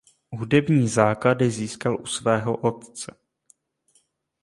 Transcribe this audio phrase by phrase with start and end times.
[0.37, 3.15] Hudební základy získal u svého otce.